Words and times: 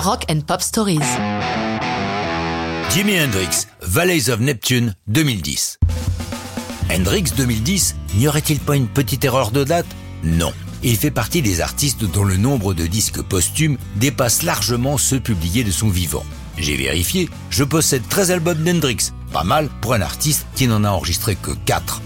Rock 0.00 0.24
and 0.30 0.40
Pop 0.46 0.62
Stories. 0.62 0.98
Jimi 2.90 3.18
Hendrix, 3.18 3.66
Valleys 3.82 4.30
of 4.30 4.40
Neptune 4.40 4.94
2010. 5.08 5.78
Hendrix 6.90 7.24
2010, 7.36 7.96
n'y 8.14 8.26
aurait-il 8.26 8.60
pas 8.60 8.76
une 8.76 8.88
petite 8.88 9.26
erreur 9.26 9.50
de 9.50 9.62
date? 9.62 9.84
Non. 10.24 10.54
Il 10.82 10.96
fait 10.96 11.10
partie 11.10 11.42
des 11.42 11.60
artistes 11.60 12.04
dont 12.04 12.24
le 12.24 12.38
nombre 12.38 12.72
de 12.72 12.86
disques 12.86 13.20
posthumes 13.20 13.76
dépasse 13.96 14.42
largement 14.42 14.96
ceux 14.96 15.20
publiés 15.20 15.64
de 15.64 15.70
son 15.70 15.90
vivant. 15.90 16.24
J'ai 16.56 16.76
vérifié, 16.76 17.28
je 17.50 17.64
possède 17.64 18.08
13 18.08 18.30
albums 18.30 18.64
d'Hendrix, 18.64 19.12
pas 19.34 19.44
mal 19.44 19.68
pour 19.82 19.92
un 19.92 20.00
artiste 20.00 20.46
qui 20.54 20.66
n'en 20.66 20.84
a 20.84 20.90
enregistré 20.90 21.36
que 21.36 21.50
4. 21.66 22.00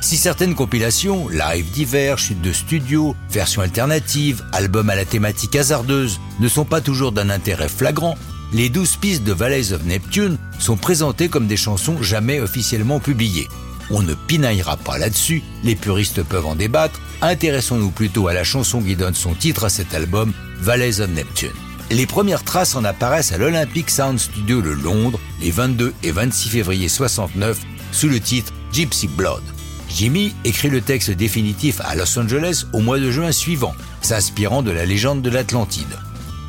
Si 0.00 0.16
certaines 0.16 0.54
compilations, 0.54 1.28
live 1.28 1.70
divers, 1.72 2.18
chutes 2.18 2.40
de 2.40 2.52
studio, 2.52 3.16
versions 3.30 3.62
alternatives, 3.62 4.44
albums 4.52 4.90
à 4.90 4.94
la 4.94 5.04
thématique 5.04 5.56
hasardeuse, 5.56 6.20
ne 6.38 6.48
sont 6.48 6.64
pas 6.64 6.80
toujours 6.80 7.10
d'un 7.10 7.30
intérêt 7.30 7.68
flagrant, 7.68 8.16
les 8.52 8.68
12 8.68 8.96
pistes 8.96 9.24
de 9.24 9.32
Valleys 9.32 9.72
of 9.72 9.84
Neptune 9.84 10.38
sont 10.60 10.76
présentées 10.76 11.28
comme 11.28 11.48
des 11.48 11.56
chansons 11.56 12.00
jamais 12.00 12.40
officiellement 12.40 13.00
publiées. 13.00 13.48
On 13.90 14.02
ne 14.02 14.14
pinaillera 14.14 14.76
pas 14.76 14.98
là-dessus, 14.98 15.42
les 15.64 15.74
puristes 15.74 16.22
peuvent 16.22 16.46
en 16.46 16.54
débattre, 16.54 17.00
intéressons-nous 17.20 17.90
plutôt 17.90 18.28
à 18.28 18.34
la 18.34 18.44
chanson 18.44 18.80
qui 18.80 18.94
donne 18.94 19.14
son 19.14 19.34
titre 19.34 19.64
à 19.64 19.68
cet 19.68 19.94
album, 19.94 20.32
Valleys 20.60 21.00
of 21.00 21.10
Neptune. 21.10 21.50
Les 21.90 22.06
premières 22.06 22.44
traces 22.44 22.76
en 22.76 22.84
apparaissent 22.84 23.32
à 23.32 23.38
l'Olympic 23.38 23.90
Sound 23.90 24.18
Studio 24.18 24.62
de 24.62 24.70
Londres 24.70 25.18
les 25.40 25.50
22 25.50 25.92
et 26.02 26.12
26 26.12 26.50
février 26.50 26.88
69 26.88 27.58
sous 27.92 28.08
le 28.08 28.20
titre 28.20 28.52
Gypsy 28.72 29.08
Blood. 29.08 29.42
Jimmy 29.88 30.34
écrit 30.44 30.70
le 30.70 30.80
texte 30.80 31.10
définitif 31.10 31.80
à 31.80 31.94
Los 31.94 32.18
Angeles 32.18 32.66
au 32.72 32.80
mois 32.80 32.98
de 32.98 33.10
juin 33.10 33.32
suivant, 33.32 33.74
s'inspirant 34.02 34.62
de 34.62 34.70
la 34.70 34.84
légende 34.84 35.22
de 35.22 35.30
l'Atlantide. 35.30 35.98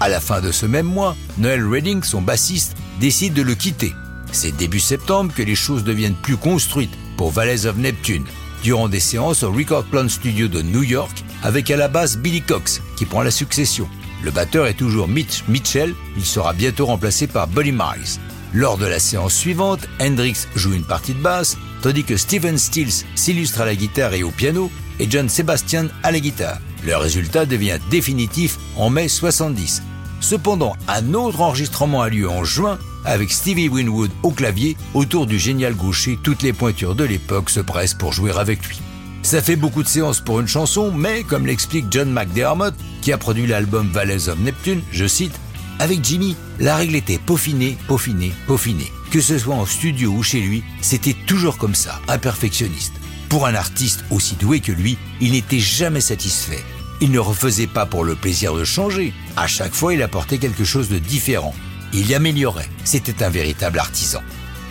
À 0.00 0.08
la 0.08 0.20
fin 0.20 0.40
de 0.40 0.52
ce 0.52 0.66
même 0.66 0.86
mois, 0.86 1.16
Noel 1.38 1.66
Redding, 1.66 2.02
son 2.02 2.22
bassiste, 2.22 2.76
décide 3.00 3.34
de 3.34 3.42
le 3.42 3.54
quitter. 3.54 3.94
C'est 4.32 4.56
début 4.56 4.80
septembre 4.80 5.32
que 5.34 5.42
les 5.42 5.54
choses 5.54 5.84
deviennent 5.84 6.14
plus 6.14 6.36
construites 6.36 6.96
pour 7.16 7.30
Valleys 7.30 7.66
of 7.66 7.76
Neptune, 7.76 8.24
durant 8.62 8.88
des 8.88 9.00
séances 9.00 9.42
au 9.42 9.52
Record 9.52 9.84
Plant 9.84 10.08
Studio 10.08 10.48
de 10.48 10.62
New 10.62 10.82
York, 10.82 11.24
avec 11.42 11.70
à 11.70 11.76
la 11.76 11.88
base 11.88 12.18
Billy 12.18 12.42
Cox, 12.42 12.82
qui 12.96 13.06
prend 13.06 13.22
la 13.22 13.30
succession. 13.30 13.88
Le 14.22 14.30
batteur 14.30 14.66
est 14.66 14.74
toujours 14.74 15.08
Mitch 15.08 15.44
Mitchell, 15.48 15.94
il 16.16 16.24
sera 16.24 16.52
bientôt 16.52 16.86
remplacé 16.86 17.26
par 17.26 17.46
Buddy 17.46 17.72
Miles. 17.72 18.20
Lors 18.54 18.78
de 18.78 18.86
la 18.86 18.98
séance 18.98 19.34
suivante, 19.34 19.86
Hendrix 20.00 20.46
joue 20.54 20.72
une 20.72 20.84
partie 20.84 21.12
de 21.12 21.20
basse, 21.20 21.58
tandis 21.82 22.04
que 22.04 22.16
Steven 22.16 22.56
Stills 22.56 23.04
s'illustre 23.14 23.60
à 23.60 23.66
la 23.66 23.74
guitare 23.74 24.14
et 24.14 24.22
au 24.22 24.30
piano, 24.30 24.70
et 24.98 25.08
John 25.10 25.28
Sebastian 25.28 25.88
à 26.02 26.10
la 26.10 26.20
guitare. 26.20 26.58
Le 26.84 26.96
résultat 26.96 27.44
devient 27.44 27.78
définitif 27.90 28.56
en 28.76 28.88
mai 28.88 29.08
70. 29.08 29.82
Cependant, 30.20 30.76
un 30.88 31.14
autre 31.14 31.40
enregistrement 31.40 32.02
a 32.02 32.08
lieu 32.08 32.28
en 32.28 32.42
juin 32.42 32.78
avec 33.04 33.30
Stevie 33.30 33.68
Winwood 33.68 34.10
au 34.22 34.30
clavier 34.30 34.76
autour 34.94 35.26
du 35.26 35.38
génial 35.38 35.74
gaucher. 35.74 36.18
Toutes 36.22 36.42
les 36.42 36.52
pointures 36.52 36.94
de 36.94 37.04
l'époque 37.04 37.50
se 37.50 37.60
pressent 37.60 37.94
pour 37.94 38.12
jouer 38.12 38.32
avec 38.32 38.66
lui. 38.66 38.80
Ça 39.22 39.42
fait 39.42 39.56
beaucoup 39.56 39.82
de 39.82 39.88
séances 39.88 40.20
pour 40.20 40.40
une 40.40 40.48
chanson, 40.48 40.90
mais 40.90 41.22
comme 41.22 41.46
l'explique 41.46 41.86
John 41.90 42.10
McDermott, 42.10 42.74
qui 43.02 43.12
a 43.12 43.18
produit 43.18 43.46
l'album 43.46 43.88
Valleys 43.92 44.28
of 44.28 44.38
Neptune, 44.38 44.80
je 44.90 45.06
cite, 45.06 45.38
avec 45.78 46.04
Jimmy, 46.04 46.36
la 46.58 46.76
règle 46.76 46.96
était 46.96 47.18
peaufinée, 47.18 47.76
peaufinée, 47.86 48.32
peaufinée. 48.46 48.92
Que 49.10 49.20
ce 49.20 49.38
soit 49.38 49.54
en 49.54 49.66
studio 49.66 50.10
ou 50.10 50.22
chez 50.22 50.40
lui, 50.40 50.62
c'était 50.80 51.16
toujours 51.26 51.56
comme 51.56 51.74
ça, 51.74 52.00
un 52.08 52.18
perfectionniste. 52.18 52.94
Pour 53.28 53.46
un 53.46 53.54
artiste 53.54 54.04
aussi 54.10 54.36
doué 54.36 54.60
que 54.60 54.72
lui, 54.72 54.98
il 55.20 55.32
n'était 55.32 55.60
jamais 55.60 56.00
satisfait. 56.00 56.64
Il 57.00 57.12
ne 57.12 57.18
refaisait 57.18 57.66
pas 57.66 57.86
pour 57.86 58.04
le 58.04 58.14
plaisir 58.14 58.54
de 58.54 58.64
changer. 58.64 59.12
À 59.36 59.46
chaque 59.46 59.74
fois, 59.74 59.94
il 59.94 60.02
apportait 60.02 60.38
quelque 60.38 60.64
chose 60.64 60.88
de 60.88 60.98
différent. 60.98 61.54
Il 61.92 62.08
y 62.08 62.14
améliorait. 62.14 62.68
C'était 62.84 63.22
un 63.22 63.30
véritable 63.30 63.78
artisan. 63.78 64.20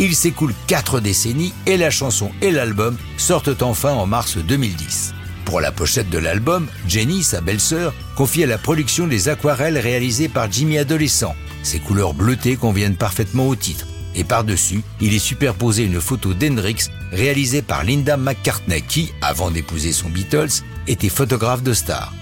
Il 0.00 0.14
s'écoule 0.14 0.54
quatre 0.66 1.00
décennies 1.00 1.54
et 1.66 1.76
la 1.76 1.90
chanson 1.90 2.30
et 2.40 2.50
l'album 2.50 2.96
sortent 3.16 3.62
enfin 3.62 3.92
en 3.92 4.06
mars 4.06 4.36
2010. 4.36 5.14
Pour 5.44 5.60
la 5.60 5.72
pochette 5.72 6.10
de 6.10 6.18
l'album, 6.18 6.66
Jenny, 6.86 7.22
sa 7.22 7.40
belle-sœur, 7.40 7.94
confie 8.18 8.42
à 8.42 8.48
la 8.48 8.58
production 8.58 9.06
des 9.06 9.28
aquarelles 9.28 9.78
réalisées 9.78 10.28
par 10.28 10.50
Jimmy 10.50 10.76
adolescent. 10.76 11.36
Ces 11.62 11.78
couleurs 11.78 12.14
bleutées 12.14 12.56
conviennent 12.56 12.96
parfaitement 12.96 13.46
au 13.46 13.54
titre. 13.54 13.86
Et 14.16 14.24
par-dessus, 14.24 14.82
il 15.00 15.14
est 15.14 15.20
superposé 15.20 15.84
une 15.84 16.00
photo 16.00 16.34
d'Hendrix 16.34 16.88
réalisée 17.12 17.62
par 17.62 17.84
Linda 17.84 18.16
McCartney 18.16 18.82
qui, 18.82 19.12
avant 19.22 19.52
d'épouser 19.52 19.92
son 19.92 20.08
Beatles, 20.08 20.64
était 20.88 21.08
photographe 21.08 21.62
de 21.62 21.72
stars. 21.72 22.12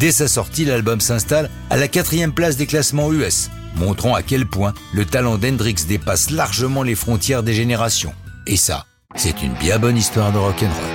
Dès 0.00 0.12
sa 0.12 0.28
sortie, 0.28 0.64
l'album 0.64 1.00
s'installe 1.00 1.50
à 1.68 1.76
la 1.76 1.88
quatrième 1.88 2.32
place 2.32 2.56
des 2.56 2.66
classements 2.66 3.12
US, 3.12 3.50
montrant 3.76 4.14
à 4.14 4.22
quel 4.22 4.46
point 4.46 4.72
le 4.94 5.04
talent 5.04 5.36
d'Hendrix 5.36 5.84
dépasse 5.86 6.30
largement 6.30 6.82
les 6.82 6.94
frontières 6.94 7.42
des 7.42 7.52
générations. 7.52 8.14
Et 8.46 8.56
ça, 8.56 8.86
c'est 9.14 9.42
une 9.42 9.52
bien 9.52 9.78
bonne 9.78 9.98
histoire 9.98 10.32
de 10.32 10.38
rock'n'roll. 10.38 10.93